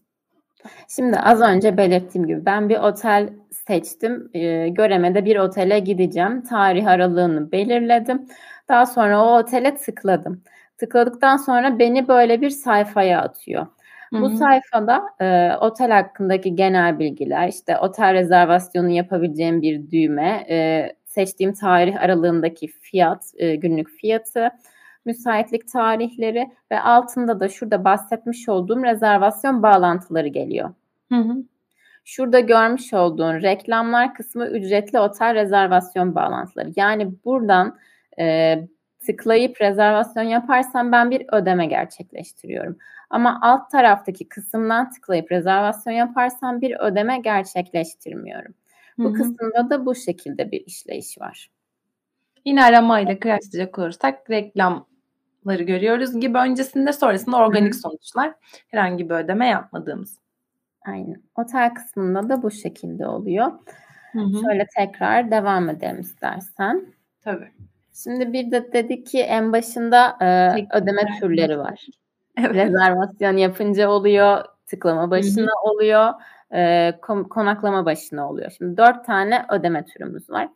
Şimdi 0.89 1.19
az 1.19 1.41
önce 1.41 1.77
belirttiğim 1.77 2.27
gibi 2.27 2.47
ben 2.47 2.69
bir 2.69 2.79
otel 2.79 3.33
seçtim. 3.51 4.31
E, 4.35 4.69
Göreme'de 4.69 5.25
bir 5.25 5.37
otele 5.37 5.79
gideceğim. 5.79 6.43
Tarih 6.43 6.87
aralığını 6.87 7.53
belirledim. 7.53 8.27
Daha 8.69 8.87
sonra 8.87 9.25
o 9.25 9.39
otele 9.39 9.77
tıkladım. 9.77 10.43
Tıkladıktan 10.79 11.37
sonra 11.37 11.79
beni 11.79 12.09
böyle 12.09 12.41
bir 12.41 12.51
sayfaya 12.51 13.21
atıyor. 13.21 13.67
Bu 14.21 14.31
sayfada 14.31 15.03
e, 15.21 15.57
otel 15.61 15.91
hakkındaki 15.91 16.57
genel 16.57 16.99
bilgiler, 16.99 17.49
işte 17.49 17.79
otel 17.79 18.15
rezervasyonu 18.15 18.91
yapabileceğim 18.91 19.63
bir 19.63 19.91
düğme, 19.91 20.47
e, 20.51 20.89
seçtiğim 21.07 21.53
tarih 21.53 22.03
aralığındaki 22.03 22.67
fiyat, 22.67 23.33
e, 23.37 23.55
günlük 23.57 23.89
fiyatı, 23.91 24.51
müsaitlik 25.05 25.69
tarihleri 25.69 26.51
ve 26.71 26.81
altında 26.81 27.41
da 27.41 27.49
şurada 27.49 27.85
bahsetmiş 27.85 28.49
olduğum 28.49 28.85
rezervasyon 28.85 29.63
bağlantıları 29.63 30.29
geliyor. 30.29 30.71
Hı 31.13 31.19
hı. 31.19 31.35
Şurada 32.05 32.41
görmüş 32.41 32.95
olduğun 32.95 33.35
reklamlar 33.35 34.15
kısmı 34.15 34.47
ücretli 34.47 34.99
otel 34.99 35.35
rezervasyon 35.35 36.15
bağlantıları. 36.15 36.73
Yani 36.77 37.25
buradan 37.25 37.79
e, 38.19 38.57
tıklayıp 39.07 39.61
rezervasyon 39.61 40.23
yaparsam 40.23 40.93
ben 40.93 41.11
bir 41.11 41.27
ödeme 41.33 41.67
gerçekleştiriyorum. 41.67 42.79
Ama 43.11 43.39
alt 43.43 43.71
taraftaki 43.71 44.29
kısımdan 44.29 44.91
tıklayıp 44.91 45.33
rezervasyon 45.33 45.95
yaparsam 45.95 46.61
bir 46.61 46.77
ödeme 46.81 47.19
gerçekleştirmiyorum. 47.19 48.55
Bu 48.99 49.05
Hı-hı. 49.05 49.13
kısımda 49.13 49.71
da 49.71 49.87
bu 49.87 49.95
şekilde 49.95 50.51
bir 50.51 50.67
işleyiş 50.67 51.21
var. 51.21 51.51
Yine 52.45 52.65
aramayla 52.65 53.19
kıyaslayacak 53.19 53.79
olursak 53.79 54.31
reklamları 54.31 55.63
görüyoruz 55.63 56.21
gibi 56.21 56.39
öncesinde 56.39 56.93
sonrasında 56.93 57.37
organik 57.37 57.75
Hı-hı. 57.75 57.81
sonuçlar 57.81 58.35
herhangi 58.69 59.11
bir 59.11 59.15
ödeme 59.15 59.49
yapmadığımız. 59.49 60.19
Aynen. 60.87 61.23
Otel 61.37 61.75
kısmında 61.75 62.29
da 62.29 62.43
bu 62.43 62.51
şekilde 62.51 63.07
oluyor. 63.07 63.53
Hı-hı. 64.13 64.41
Şöyle 64.45 64.67
tekrar 64.77 65.31
devam 65.31 65.69
edelim 65.69 66.01
istersen. 66.01 66.87
Tabii. 67.21 67.51
Şimdi 68.03 68.33
bir 68.33 68.51
de 68.51 68.73
dedik 68.73 69.07
ki 69.07 69.21
en 69.21 69.53
başında 69.53 70.17
e, 70.21 70.67
ödeme 70.77 71.03
türleri 71.21 71.59
var. 71.59 71.87
Evet. 72.39 72.55
Rezervasyon 72.55 73.37
yapınca 73.37 73.89
oluyor, 73.91 74.45
tıklama 74.67 75.11
başına 75.11 75.47
Hı-hı. 75.47 75.71
oluyor, 75.71 76.13
e, 76.55 76.93
konaklama 77.31 77.85
başına 77.85 78.31
oluyor. 78.31 78.51
Şimdi 78.59 78.77
dört 78.77 79.07
tane 79.07 79.47
ödeme 79.51 79.85
türümüz 79.85 80.31
var. 80.31 80.49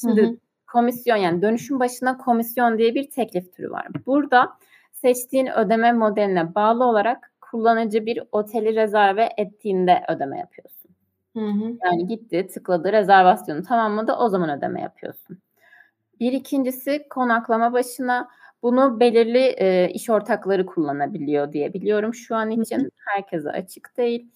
Şimdi 0.00 0.22
Hı-hı. 0.22 0.36
komisyon 0.72 1.16
yani 1.16 1.42
dönüşüm 1.42 1.80
başına 1.80 2.18
komisyon 2.18 2.78
diye 2.78 2.94
bir 2.94 3.10
teklif 3.10 3.52
türü 3.52 3.70
var. 3.70 3.86
Burada 4.06 4.52
seçtiğin 4.92 5.46
ödeme 5.46 5.92
modeline 5.92 6.54
bağlı 6.54 6.84
olarak 6.84 7.32
kullanıcı 7.40 8.06
bir 8.06 8.22
oteli 8.32 8.74
rezerve 8.74 9.28
ettiğinde 9.36 10.04
ödeme 10.08 10.38
yapıyorsun. 10.38 10.90
Hı 11.36 11.46
hı. 11.46 11.72
Yani 11.84 12.06
gitti, 12.06 12.46
tıkladı, 12.54 12.92
rezervasyonu 12.92 13.62
tamamladı, 13.62 14.12
o 14.12 14.28
zaman 14.28 14.58
ödeme 14.58 14.80
yapıyorsun. 14.80 15.38
Bir 16.20 16.32
ikincisi 16.32 17.06
konaklama 17.10 17.72
başına 17.72 18.28
bunu 18.62 19.00
belirli 19.00 19.38
e, 19.38 19.88
iş 19.88 20.10
ortakları 20.10 20.66
kullanabiliyor 20.66 21.52
diye 21.52 21.72
biliyorum 21.72 22.14
şu 22.14 22.36
an 22.36 22.50
için. 22.50 22.90
Herkese 22.96 23.50
açık 23.50 23.96
değil. 23.96 24.30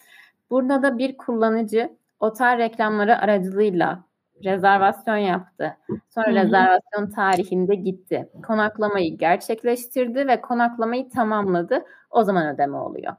Burada 0.50 0.82
da 0.82 0.98
bir 0.98 1.16
kullanıcı 1.16 1.96
otel 2.20 2.58
reklamları 2.58 3.18
aracılığıyla 3.18 4.04
rezervasyon 4.44 5.16
yaptı. 5.16 5.76
Sonra 6.08 6.26
Hı-hı. 6.26 6.34
rezervasyon 6.34 7.10
tarihinde 7.14 7.74
gitti. 7.74 8.28
Konaklamayı 8.46 9.18
gerçekleştirdi 9.18 10.26
ve 10.26 10.40
konaklamayı 10.40 11.10
tamamladı. 11.10 11.84
O 12.10 12.24
zaman 12.24 12.54
ödeme 12.54 12.76
oluyor. 12.76 13.12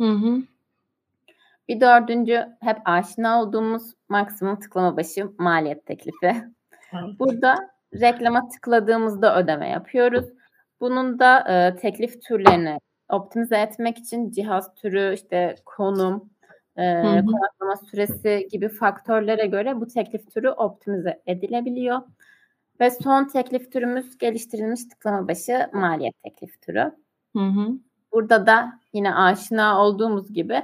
Hı-hı. 0.00 0.42
Bir 1.68 1.80
dördüncü 1.80 2.46
hep 2.60 2.78
aşina 2.84 3.42
olduğumuz 3.42 3.94
maksimum 4.08 4.58
tıklama 4.58 4.96
başı 4.96 5.30
maliyet 5.38 5.86
teklifi. 5.86 6.34
Burada 7.18 7.75
reklama 7.94 8.48
tıkladığımızda 8.48 9.38
ödeme 9.38 9.68
yapıyoruz. 9.68 10.26
Bunun 10.80 11.18
da 11.18 11.38
e, 11.38 11.76
teklif 11.76 12.22
türlerini 12.22 12.78
optimize 13.08 13.56
etmek 13.56 13.98
için 13.98 14.30
cihaz 14.30 14.74
türü, 14.74 15.14
işte 15.14 15.54
konum, 15.64 16.30
e, 16.76 17.02
konaklama 17.02 17.76
süresi 17.90 18.48
gibi 18.50 18.68
faktörlere 18.68 19.46
göre 19.46 19.80
bu 19.80 19.86
teklif 19.86 20.30
türü 20.30 20.50
optimize 20.50 21.22
edilebiliyor. 21.26 22.00
Ve 22.80 22.90
son 22.90 23.28
teklif 23.28 23.72
türümüz 23.72 24.18
geliştirilmiş 24.18 24.84
tıklama 24.84 25.28
başı 25.28 25.70
maliyet 25.72 26.22
teklif 26.22 26.62
türü. 26.62 26.92
Hı 27.36 27.42
hı. 27.42 27.68
Burada 28.12 28.46
da 28.46 28.80
yine 28.92 29.14
aşina 29.14 29.82
olduğumuz 29.82 30.32
gibi 30.32 30.62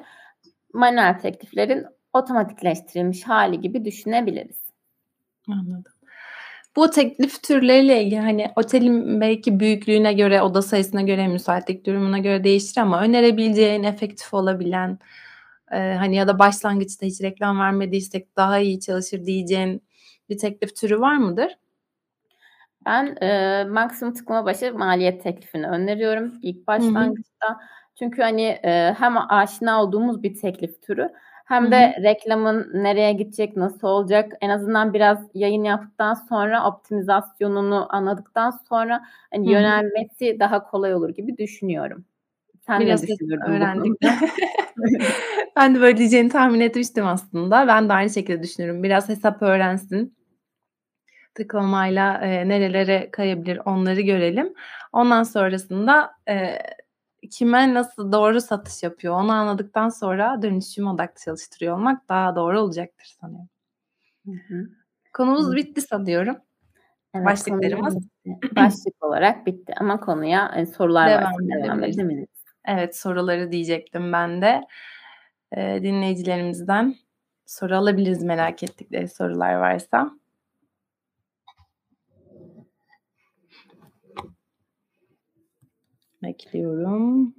manuel 0.72 1.18
tekliflerin 1.18 1.86
otomatikleştirilmiş 2.12 3.24
hali 3.24 3.60
gibi 3.60 3.84
düşünebiliriz. 3.84 4.62
Anladım. 5.48 5.92
Bu 6.76 6.90
teklif 6.90 7.42
türleriyle 7.42 8.02
ilgili 8.04 8.20
hani 8.20 8.50
otelin 8.56 9.20
belki 9.20 9.60
büyüklüğüne 9.60 10.12
göre, 10.12 10.42
oda 10.42 10.62
sayısına 10.62 11.02
göre, 11.02 11.28
müsaitlik 11.28 11.86
durumuna 11.86 12.18
göre 12.18 12.44
değişir 12.44 12.80
ama 12.80 13.02
önerebileceğin, 13.02 13.82
efektif 13.82 14.34
olabilen 14.34 14.98
e, 15.72 15.76
hani 15.76 16.16
ya 16.16 16.28
da 16.28 16.38
başlangıçta 16.38 17.06
hiç 17.06 17.22
reklam 17.22 17.58
vermediysek 17.60 18.36
daha 18.36 18.58
iyi 18.58 18.80
çalışır 18.80 19.26
diyeceğin 19.26 19.82
bir 20.28 20.38
teklif 20.38 20.76
türü 20.76 21.00
var 21.00 21.16
mıdır? 21.16 21.58
Ben 22.86 23.16
e, 23.22 23.64
maksimum 23.64 24.14
tıklama 24.14 24.44
başı 24.44 24.74
maliyet 24.74 25.22
teklifini 25.22 25.66
öneriyorum 25.66 26.32
ilk 26.42 26.66
başlangıçta. 26.66 27.48
Hı 27.48 27.52
hı. 27.52 27.58
Çünkü 27.98 28.22
hani 28.22 28.42
e, 28.42 28.94
hem 28.98 29.32
aşina 29.32 29.82
olduğumuz 29.82 30.22
bir 30.22 30.34
teklif 30.40 30.82
türü 30.82 31.12
hem 31.52 31.70
de 31.70 31.92
Hı-hı. 31.92 32.02
reklamın 32.02 32.70
nereye 32.74 33.12
gidecek, 33.12 33.56
nasıl 33.56 33.88
olacak 33.88 34.32
en 34.40 34.48
azından 34.48 34.94
biraz 34.94 35.18
yayın 35.34 35.64
yaptıktan 35.64 36.14
sonra 36.14 36.66
optimizasyonunu 36.68 37.86
anladıktan 37.90 38.50
sonra 38.68 39.02
hani 39.32 39.52
yönelmesi 39.52 40.36
daha 40.40 40.64
kolay 40.64 40.94
olur 40.94 41.08
gibi 41.08 41.38
düşünüyorum. 41.38 42.04
Sen 42.66 42.80
biraz 42.80 43.08
ne 43.08 43.36
öğrendik. 43.46 44.02
ben 45.56 45.74
de 45.74 45.80
böyle 45.80 45.96
diyeceğini 45.96 46.28
tahmin 46.28 46.60
etmiştim 46.60 47.06
aslında. 47.06 47.66
Ben 47.66 47.88
de 47.88 47.92
aynı 47.92 48.10
şekilde 48.10 48.42
düşünüyorum. 48.42 48.82
Biraz 48.82 49.08
hesap 49.08 49.42
öğrensin. 49.42 50.16
Tıklamayla 51.34 52.18
e, 52.18 52.48
nerelere 52.48 53.10
kayabilir 53.10 53.60
onları 53.64 54.00
görelim. 54.00 54.54
Ondan 54.92 55.22
sonrasında 55.22 56.10
e, 56.28 56.58
kime 57.30 57.74
nasıl 57.74 58.12
doğru 58.12 58.40
satış 58.40 58.82
yapıyor 58.82 59.14
onu 59.14 59.32
anladıktan 59.32 59.88
sonra 59.88 60.42
dönüşüm 60.42 60.86
odaklı 60.86 61.24
çalıştırıyor 61.24 61.76
olmak 61.76 62.08
daha 62.08 62.36
doğru 62.36 62.60
olacaktır 62.60 63.16
sanıyorum. 63.20 63.48
Hı 64.26 64.32
hı. 64.48 64.68
Konumuz 65.12 65.46
hı. 65.46 65.56
bitti 65.56 65.80
sanıyorum. 65.80 66.36
Evet, 67.14 67.26
Başlıklarımız. 67.26 67.96
Başlık 68.56 69.04
olarak 69.04 69.46
bitti 69.46 69.74
ama 69.80 70.00
konuya 70.00 70.52
e, 70.56 70.66
sorular 70.66 71.08
devam 71.10 71.22
var. 71.22 71.64
Devam 71.64 71.84
edebiliriz. 71.84 72.28
Evet 72.66 72.96
soruları 72.96 73.52
diyecektim 73.52 74.12
ben 74.12 74.42
de. 74.42 74.62
Ee, 75.56 75.80
dinleyicilerimizden 75.82 76.94
soru 77.46 77.76
alabiliriz 77.76 78.22
merak 78.22 78.62
ettikleri 78.62 79.08
sorular 79.08 79.54
varsa. 79.54 80.10
Bekliyorum. 86.46 87.34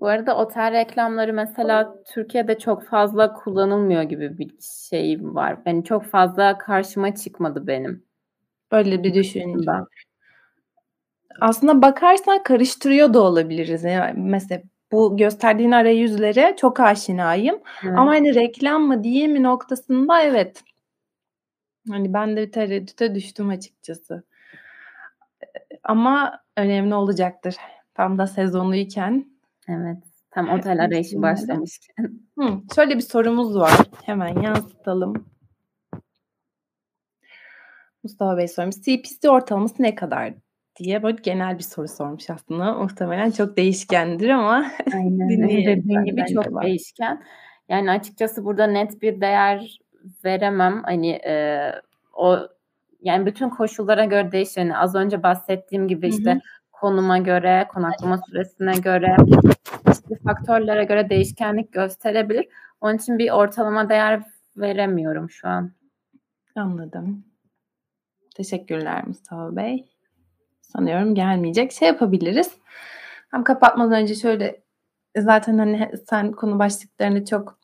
Bu 0.00 0.08
arada 0.08 0.36
otel 0.36 0.72
reklamları 0.72 1.32
mesela 1.32 2.02
Türkiye'de 2.04 2.58
çok 2.58 2.84
fazla 2.84 3.32
kullanılmıyor 3.32 4.02
gibi 4.02 4.38
bir 4.38 4.50
şey 4.88 5.18
var. 5.22 5.58
Yani 5.66 5.84
çok 5.84 6.04
fazla 6.04 6.58
karşıma 6.58 7.14
çıkmadı 7.14 7.66
benim. 7.66 8.04
Böyle 8.72 9.02
bir 9.04 9.14
düşünce. 9.14 9.70
Aslında 11.40 11.82
bakarsan 11.82 12.42
karıştırıyor 12.42 13.14
da 13.14 13.20
olabiliriz. 13.22 13.84
Yani 13.84 14.20
mesela 14.20 14.62
bu 14.92 15.16
gösterdiğin 15.16 15.70
arayüzlere 15.70 16.56
çok 16.56 16.80
aşinayım. 16.80 17.60
Evet. 17.84 17.98
Ama 17.98 18.10
hani 18.10 18.34
reklam 18.34 18.82
mı 18.82 19.04
diye 19.04 19.26
mi 19.26 19.42
noktasında 19.42 20.22
evet. 20.22 20.62
Hani 21.88 22.14
ben 22.14 22.36
de 22.36 22.46
bir 22.46 22.52
tereddüte 22.52 23.14
düştüm 23.14 23.48
açıkçası. 23.48 24.22
Ama 25.84 26.42
önemli 26.56 26.94
olacaktır. 26.94 27.56
Tam 28.00 28.18
da 28.18 28.26
sezonuyken. 28.26 29.26
Evet. 29.68 29.96
Tam 30.30 30.48
otel 30.48 30.84
arayışı 30.84 31.22
başlamışken. 31.22 32.20
Hı, 32.38 32.60
şöyle 32.74 32.96
bir 32.96 33.02
sorumuz 33.02 33.56
var. 33.56 33.72
Hemen 34.04 34.42
yansıtalım. 34.42 35.26
Mustafa 38.02 38.36
Bey 38.36 38.48
sormuş. 38.48 38.76
CPC 38.76 39.30
ortalaması 39.30 39.82
ne 39.82 39.94
kadar 39.94 40.34
diye 40.76 41.02
böyle 41.02 41.16
genel 41.22 41.58
bir 41.58 41.62
soru 41.62 41.88
sormuş 41.88 42.30
aslında. 42.30 42.74
Muhtemelen 42.74 43.30
çok 43.30 43.56
değişkendir 43.56 44.28
ama 44.28 44.66
Aynen. 44.94 45.28
Dediğin 45.28 46.04
gibi 46.04 46.24
çok 46.34 46.52
var. 46.52 46.64
değişken. 46.64 47.22
Yani 47.68 47.90
açıkçası 47.90 48.44
burada 48.44 48.66
net 48.66 49.02
bir 49.02 49.20
değer 49.20 49.78
veremem. 50.24 50.82
Hani 50.84 51.10
e, 51.10 51.60
o 52.12 52.38
yani 53.00 53.26
bütün 53.26 53.48
koşullara 53.48 54.04
göre 54.04 54.32
değişiyor. 54.32 54.66
Yani 54.66 54.76
az 54.76 54.94
önce 54.94 55.22
bahsettiğim 55.22 55.88
gibi 55.88 56.08
işte 56.08 56.30
Hı-hı 56.30 56.40
konuma 56.80 57.18
göre, 57.18 57.66
konaklama 57.68 58.18
süresine 58.18 58.72
göre, 58.72 59.16
işte 59.92 60.16
faktörlere 60.24 60.84
göre 60.84 61.10
değişkenlik 61.10 61.72
gösterebilir. 61.72 62.48
Onun 62.80 62.96
için 62.96 63.18
bir 63.18 63.30
ortalama 63.30 63.88
değer 63.88 64.22
veremiyorum 64.56 65.30
şu 65.30 65.48
an. 65.48 65.72
Anladım. 66.56 67.24
Teşekkürler 68.36 69.06
Mustafa 69.06 69.56
Bey. 69.56 69.84
Sanıyorum 70.60 71.14
gelmeyecek. 71.14 71.72
Şey 71.72 71.88
yapabiliriz. 71.88 72.50
Hem 73.30 73.44
kapatmadan 73.44 74.02
önce 74.02 74.14
şöyle 74.14 74.60
zaten 75.16 75.58
hani 75.58 75.90
sen 76.10 76.32
konu 76.32 76.58
başlıklarını 76.58 77.24
çok 77.24 77.58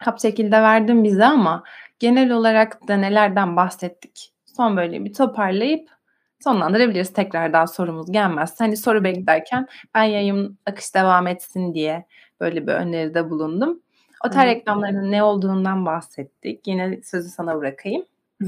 hap 0.00 0.20
şekilde 0.20 0.62
verdin 0.62 1.04
bize 1.04 1.24
ama 1.24 1.62
genel 1.98 2.30
olarak 2.30 2.88
da 2.88 2.96
nelerden 2.96 3.56
bahsettik? 3.56 4.32
Son 4.56 4.76
böyle 4.76 5.04
bir 5.04 5.14
toparlayıp 5.14 5.95
sonlandırabiliriz 6.44 7.12
tekrar 7.12 7.52
daha 7.52 7.66
sorumuz 7.66 8.12
gelmez. 8.12 8.54
Hani 8.58 8.76
soru 8.76 9.04
beklerken 9.04 9.66
ben 9.94 10.02
yayın 10.02 10.58
akış 10.66 10.94
devam 10.94 11.26
etsin 11.26 11.74
diye 11.74 12.06
böyle 12.40 12.66
bir 12.66 12.72
öneride 12.72 13.30
bulundum. 13.30 13.80
Otel 14.26 14.46
evet. 14.46 14.56
reklamlarının 14.56 15.12
ne 15.12 15.22
olduğundan 15.22 15.86
bahsettik. 15.86 16.66
Yine 16.66 17.00
sözü 17.02 17.28
sana 17.28 17.56
bırakayım. 17.56 18.04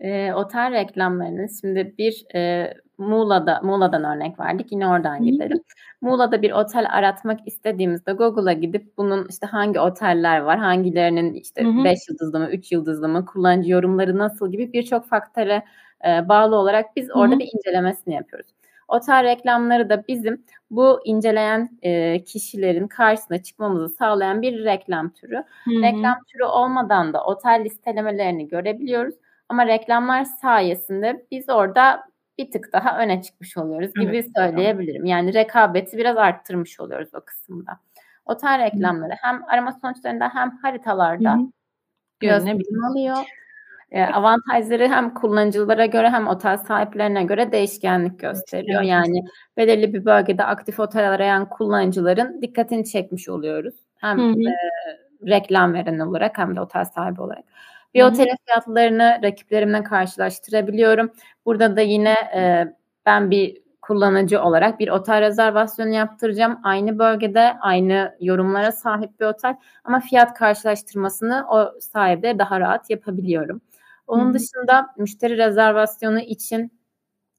e, 0.00 0.32
otel 0.32 0.72
reklamlarının 0.72 1.48
şimdi 1.60 1.94
bir 1.98 2.24
e, 2.34 2.74
Muğla'da 2.98 3.60
Muğla'dan 3.62 4.04
örnek 4.04 4.40
verdik. 4.40 4.72
Yine 4.72 4.88
oradan 4.88 5.22
gidelim. 5.22 5.58
Muğla'da 6.00 6.42
bir 6.42 6.50
otel 6.50 6.86
aratmak 6.90 7.40
istediğimizde 7.46 8.12
Google'a 8.12 8.52
gidip 8.52 8.96
bunun 8.98 9.26
işte 9.28 9.46
hangi 9.46 9.80
oteller 9.80 10.40
var, 10.40 10.58
hangilerinin 10.58 11.34
işte 11.34 11.64
5 11.84 11.98
yıldızlı 12.08 12.38
mı, 12.40 12.48
3 12.50 12.72
yıldızlı 12.72 13.08
mı, 13.08 13.26
kullanıcı 13.26 13.70
yorumları 13.70 14.18
nasıl 14.18 14.52
gibi 14.52 14.72
birçok 14.72 15.08
faktöre 15.08 15.62
e, 16.06 16.28
bağlı 16.28 16.56
olarak 16.56 16.96
biz 16.96 17.10
orada 17.10 17.32
Hı-hı. 17.32 17.38
bir 17.38 17.50
incelemesini 17.54 18.14
yapıyoruz. 18.14 18.50
Otel 18.88 19.24
reklamları 19.24 19.90
da 19.90 20.04
bizim 20.08 20.44
bu 20.70 21.00
inceleyen 21.04 21.78
e, 21.82 22.24
kişilerin 22.24 22.88
karşısına 22.88 23.42
çıkmamızı 23.42 23.88
sağlayan 23.88 24.42
bir 24.42 24.64
reklam 24.64 25.10
türü. 25.10 25.36
Hı-hı. 25.36 25.82
Reklam 25.82 26.18
türü 26.28 26.44
olmadan 26.44 27.12
da 27.12 27.24
otel 27.24 27.62
listelemelerini 27.64 28.48
görebiliyoruz. 28.48 29.14
Ama 29.48 29.66
reklamlar 29.66 30.24
sayesinde 30.24 31.26
biz 31.30 31.48
orada 31.48 32.10
bir 32.38 32.50
tık 32.50 32.72
daha 32.72 32.98
öne 32.98 33.22
çıkmış 33.22 33.56
oluyoruz 33.56 33.94
gibi 33.94 34.16
evet, 34.16 34.30
söyleyebilirim. 34.36 35.04
Yani 35.04 35.34
rekabeti 35.34 35.98
biraz 35.98 36.16
arttırmış 36.16 36.80
oluyoruz 36.80 37.08
o 37.14 37.20
kısımda. 37.20 37.80
Otel 38.24 38.58
reklamları 38.58 39.12
hem 39.16 39.44
arama 39.48 39.72
sonuçlarında 39.72 40.30
hem 40.34 40.50
haritalarda. 40.62 41.38
E, 42.90 43.20
avantajları 43.98 44.88
hem 44.88 45.14
kullanıcılara 45.14 45.86
göre 45.86 46.10
hem 46.10 46.28
otel 46.28 46.56
sahiplerine 46.56 47.24
göre 47.24 47.52
değişkenlik 47.52 48.18
gösteriyor. 48.18 48.82
Yani 48.82 49.24
belirli 49.56 49.94
bir 49.94 50.04
bölgede 50.04 50.44
aktif 50.44 50.80
otel 50.80 51.10
arayan 51.10 51.48
kullanıcıların 51.48 52.42
dikkatini 52.42 52.84
çekmiş 52.84 53.28
oluyoruz. 53.28 53.74
Hem 53.96 54.20
e, 54.20 54.56
reklam 55.26 55.74
veren 55.74 55.98
olarak 55.98 56.38
hem 56.38 56.56
de 56.56 56.60
otel 56.60 56.84
sahibi 56.84 57.22
olarak. 57.22 57.44
Bir 57.94 58.02
otelin 58.02 58.36
fiyatlarını 58.46 59.20
rakiplerimle 59.22 59.82
karşılaştırabiliyorum. 59.82 61.10
Burada 61.46 61.76
da 61.76 61.80
yine 61.80 62.14
e, 62.34 62.74
ben 63.06 63.30
bir 63.30 63.60
kullanıcı 63.82 64.42
olarak 64.42 64.80
bir 64.80 64.88
otel 64.88 65.20
rezervasyonu 65.20 65.90
yaptıracağım. 65.94 66.60
Aynı 66.62 66.98
bölgede 66.98 67.56
aynı 67.60 68.16
yorumlara 68.20 68.72
sahip 68.72 69.20
bir 69.20 69.24
otel 69.24 69.56
ama 69.84 70.00
fiyat 70.00 70.34
karşılaştırmasını 70.34 71.46
o 71.50 71.80
sayede 71.80 72.38
daha 72.38 72.60
rahat 72.60 72.90
yapabiliyorum. 72.90 73.60
Onun 74.10 74.24
Hı-hı. 74.24 74.34
dışında 74.34 74.86
müşteri 74.98 75.36
rezervasyonu 75.36 76.20
için 76.20 76.72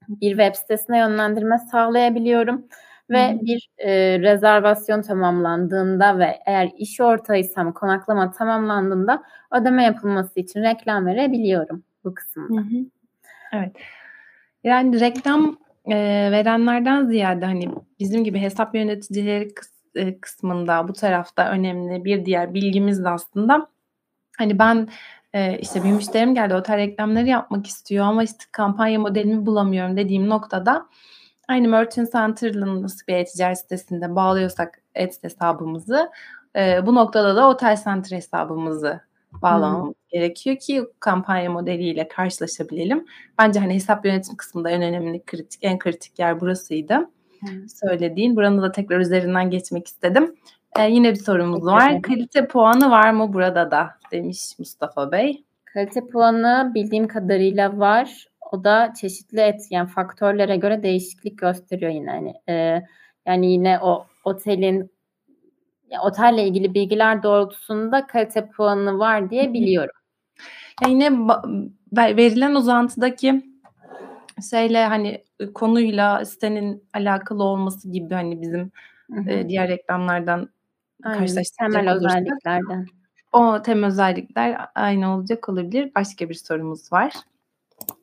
bir 0.09 0.29
web 0.29 0.55
sitesine 0.55 0.97
yönlendirme 0.97 1.57
sağlayabiliyorum 1.57 2.65
ve 3.09 3.39
bir 3.41 3.69
e, 3.77 4.19
rezervasyon 4.19 5.01
tamamlandığında 5.01 6.19
ve 6.19 6.39
eğer 6.45 6.69
iş 6.77 7.01
ortağıysam 7.01 7.73
konaklama 7.73 8.31
tamamlandığında 8.31 9.23
ödeme 9.51 9.83
yapılması 9.83 10.39
için 10.39 10.63
reklam 10.63 11.05
verebiliyorum 11.05 11.83
bu 12.03 12.13
kısımda. 12.13 12.61
Hı 12.61 12.65
hı. 12.65 12.85
Evet. 13.53 13.71
Yani 14.63 14.99
reklam 14.99 15.57
e, 15.85 15.95
verenlerden 16.31 17.05
ziyade 17.05 17.45
hani 17.45 17.69
bizim 17.99 18.23
gibi 18.23 18.39
hesap 18.39 18.75
yöneticileri 18.75 19.47
kıs- 19.47 19.99
e, 19.99 20.19
kısmında 20.19 20.87
bu 20.87 20.93
tarafta 20.93 21.51
önemli 21.51 22.05
bir 22.05 22.25
diğer 22.25 22.53
bilgimiz 22.53 23.03
de 23.03 23.09
aslında 23.09 23.67
hani 24.37 24.59
ben 24.59 24.87
e, 25.33 25.57
işte 25.57 25.83
bir 25.83 25.91
müşterim 25.91 26.35
geldi 26.35 26.55
otel 26.55 26.77
reklamları 26.77 27.27
yapmak 27.27 27.67
istiyor 27.67 28.05
ama 28.05 28.23
işte 28.23 28.43
kampanya 28.51 28.99
modelimi 28.99 29.45
bulamıyorum 29.45 29.97
dediğim 29.97 30.29
noktada 30.29 30.87
aynı 31.47 31.67
Merchant 31.67 32.11
Center'ın 32.11 32.83
nasıl 32.83 33.07
bir 33.07 33.13
e-ticaret 33.13 33.59
sitesinde 33.59 34.15
bağlıyorsak 34.15 34.81
et 34.95 35.23
hesabımızı 35.23 36.11
e, 36.55 36.85
bu 36.85 36.95
noktada 36.95 37.35
da 37.35 37.49
Otel 37.49 37.81
Center 37.83 38.17
hesabımızı 38.17 39.01
bağlamamız 39.41 39.87
hmm. 39.87 40.09
gerekiyor 40.09 40.57
ki 40.57 40.83
kampanya 40.99 41.51
modeliyle 41.51 42.07
karşılaşabilelim. 42.07 43.05
Bence 43.39 43.59
hani 43.59 43.73
hesap 43.73 44.05
yönetim 44.05 44.35
kısmında 44.35 44.69
en 44.69 44.81
önemli 44.81 45.25
kritik 45.25 45.63
en 45.63 45.79
kritik 45.79 46.19
yer 46.19 46.41
burasıydı. 46.41 47.09
Hmm. 47.39 47.69
Söylediğin. 47.69 48.35
Buranın 48.35 48.61
da 48.61 48.71
tekrar 48.71 48.99
üzerinden 48.99 49.49
geçmek 49.49 49.87
istedim. 49.87 50.35
Ee, 50.79 50.89
yine 50.89 51.11
bir 51.11 51.15
sorumuz 51.15 51.59
Peki. 51.59 51.65
var. 51.65 52.01
Kalite 52.01 52.47
puanı 52.47 52.89
var 52.89 53.11
mı 53.11 53.33
burada 53.33 53.71
da 53.71 53.89
demiş 54.11 54.59
Mustafa 54.59 55.11
Bey. 55.11 55.43
Kalite 55.65 56.07
puanı 56.07 56.71
bildiğim 56.73 57.07
kadarıyla 57.07 57.79
var. 57.79 58.27
O 58.51 58.63
da 58.63 58.93
çeşitli 59.01 59.39
et 59.39 59.61
yani 59.69 59.89
faktörlere 59.89 60.55
göre 60.55 60.83
değişiklik 60.83 61.37
gösteriyor 61.37 61.91
yine. 61.91 62.11
Yani, 62.11 62.33
e, 62.49 62.83
yani 63.25 63.51
yine 63.51 63.79
o 63.79 64.05
otelin 64.23 64.91
ya, 65.89 66.01
otelle 66.01 66.47
ilgili 66.47 66.73
bilgiler 66.73 67.23
doğrultusunda 67.23 68.07
kalite 68.07 68.49
puanı 68.49 68.99
var 68.99 69.29
diye 69.29 69.53
biliyorum. 69.53 69.95
Ya 70.83 70.89
yine 70.89 71.11
verilen 71.97 72.55
uzantıdaki 72.55 73.51
şeyle 74.49 74.85
hani 74.85 75.23
konuyla 75.53 76.25
sitenin 76.25 76.83
alakalı 76.93 77.43
olması 77.43 77.91
gibi 77.91 78.13
hani 78.13 78.41
bizim 78.41 78.71
e, 79.27 79.49
diğer 79.49 79.67
reklamlardan 79.67 80.49
karşılaştıracak 81.01 81.73
temel 81.73 81.93
olursak, 81.93 82.17
özelliklerden. 82.17 82.85
O 83.31 83.61
temel 83.61 83.89
özellikler 83.89 84.57
aynı 84.75 85.15
olacak 85.15 85.49
olabilir. 85.49 85.91
Başka 85.95 86.29
bir 86.29 86.33
sorumuz 86.33 86.91
var. 86.91 87.13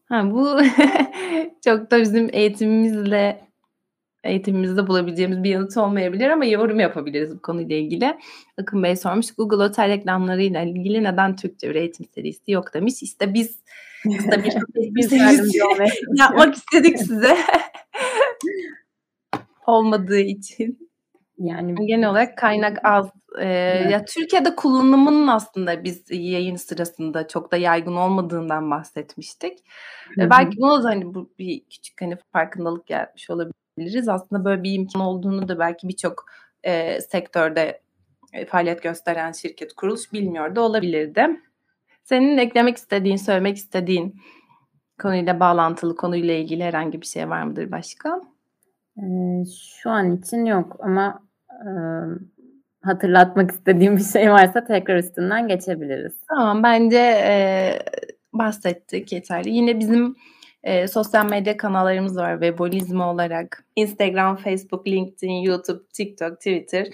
Ha, 0.05 0.31
bu 0.31 0.61
çok 1.65 1.91
da 1.91 2.01
bizim 2.01 2.29
eğitimimizle 2.33 3.49
eğitimimizde 4.25 4.87
bulabileceğimiz 4.87 5.43
bir 5.43 5.51
yanıt 5.51 5.77
olmayabilir 5.77 6.31
ama 6.31 6.45
yorum 6.45 6.81
yapabiliriz 6.81 7.37
bu 7.37 7.43
konuyla 7.43 7.77
ilgili. 7.77 8.19
Akın 8.61 8.83
Bey 8.83 8.97
sormuş. 8.97 9.35
Google 9.35 9.65
Otel 9.65 9.89
reklamlarıyla 9.89 10.63
ilgili 10.63 11.05
neden 11.05 11.37
Türkçe 11.37 11.71
bir 11.71 11.75
eğitim 11.75 12.07
serisi 12.15 12.53
yok 12.53 12.75
demiş. 12.75 13.03
İşte 13.03 13.35
biz 13.35 13.59
kısa 14.03 14.45
bir 14.45 14.55
biz 14.77 15.13
yapmak 16.15 16.55
istedik 16.55 16.99
size. 16.99 17.37
Olmadığı 19.67 20.21
için. 20.21 20.88
Yani 21.39 21.87
genel 21.87 22.11
olarak 22.11 22.39
kaynak 22.39 22.79
az. 22.85 23.07
Ee, 23.39 23.45
evet. 23.45 23.91
Ya 23.91 24.05
Türkiye'de 24.05 24.57
kullanımının 24.57 25.27
aslında 25.27 25.85
biz 25.85 26.05
yayın 26.11 26.57
sırasında 26.57 27.29
çok 27.29 27.53
da 27.53 27.57
yaygın 27.57 27.97
olmadığından 27.97 28.71
bahsetmiştik. 28.71 29.59
Hı-hı. 30.15 30.31
Belki 30.31 30.57
buna 30.57 30.85
da 30.85 30.89
hani 30.89 31.15
bu 31.15 31.31
bir 31.39 31.61
küçük 31.71 32.03
hani 32.03 32.17
farkındalık 32.33 32.87
gelmiş 32.87 33.31
olabiliriz. 33.31 34.09
Aslında 34.09 34.45
böyle 34.45 34.63
bir 34.63 34.73
imkan 34.75 35.03
olduğunu 35.03 35.49
da 35.49 35.59
belki 35.59 35.89
birçok 35.89 36.27
e, 36.63 37.01
sektörde 37.01 37.81
e, 38.33 38.47
faaliyet 38.47 38.83
gösteren 38.83 39.33
şirket 39.33 39.73
kuruluş 39.75 40.13
bilmiyor 40.13 40.57
da 40.57 40.61
olabilirdi. 40.61 41.41
Senin 42.05 42.39
eklemek 42.39 42.77
istediğin, 42.77 43.17
söylemek 43.17 43.57
istediğin 43.57 44.21
konuyla 45.03 45.41
bağlantılı 45.41 45.97
konuyla 45.97 46.35
ilgili 46.35 46.65
herhangi 46.65 47.01
bir 47.01 47.07
şey 47.07 47.29
var 47.29 47.43
mıdır 47.43 47.71
başka? 47.71 48.21
Ee, 48.99 49.03
şu 49.81 49.91
an 49.91 50.17
için 50.17 50.45
yok 50.45 50.77
ama 50.81 51.28
hatırlatmak 52.83 53.51
istediğim 53.51 53.97
bir 53.97 54.05
şey 54.05 54.31
varsa 54.31 54.65
tekrar 54.65 54.97
üstünden 54.97 55.49
geçebiliriz. 55.49 56.13
Tamam 56.29 56.63
bence 56.63 56.99
e, 57.25 57.35
bahsettik 58.33 59.13
yeterli. 59.13 59.51
Yine 59.51 59.81
bizim 59.81 60.17
e, 60.63 60.89
sosyal 60.89 61.31
medya 61.31 61.57
kanallarımız 61.57 62.17
var 62.17 62.33
Webolizm 62.33 63.01
olarak. 63.01 63.65
Instagram, 63.77 64.37
Facebook, 64.37 64.89
LinkedIn, 64.89 65.33
YouTube, 65.33 65.83
TikTok, 65.93 66.37
Twitter 66.37 66.87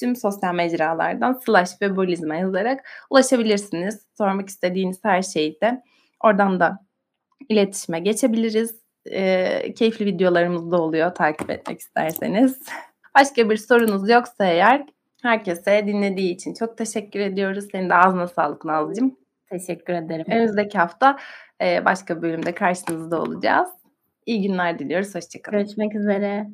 tüm 0.00 0.16
sosyal 0.16 0.54
mecralardan 0.54 1.40
slash 1.46 1.70
Webolizm'e 1.70 2.38
yazarak 2.38 2.88
ulaşabilirsiniz. 3.10 4.06
Sormak 4.18 4.48
istediğiniz 4.48 4.98
her 5.04 5.22
şeyi 5.22 5.60
de 5.60 5.82
oradan 6.24 6.60
da 6.60 6.78
iletişime 7.48 8.00
geçebiliriz. 8.00 8.80
E, 9.10 9.74
keyifli 9.74 10.06
videolarımız 10.06 10.70
da 10.70 10.82
oluyor 10.82 11.14
takip 11.14 11.50
etmek 11.50 11.80
isterseniz. 11.80 12.62
Başka 13.18 13.50
bir 13.50 13.56
sorunuz 13.56 14.10
yoksa 14.10 14.44
eğer 14.44 14.86
herkese 15.22 15.86
dinlediği 15.86 16.34
için 16.34 16.54
çok 16.54 16.78
teşekkür 16.78 17.20
ediyoruz. 17.20 17.64
Senin 17.72 17.90
de 17.90 17.94
ağzına 17.94 18.26
sağlık 18.26 18.64
Nazlı'cığım. 18.64 19.16
Teşekkür 19.50 19.92
ederim. 19.92 20.26
Önümüzdeki 20.30 20.78
hafta 20.78 21.18
başka 21.60 22.16
bir 22.16 22.22
bölümde 22.22 22.54
karşınızda 22.54 23.22
olacağız. 23.22 23.68
İyi 24.26 24.42
günler 24.42 24.78
diliyoruz. 24.78 25.14
Hoşçakalın. 25.14 25.58
Görüşmek 25.58 25.94
üzere. 25.94 26.46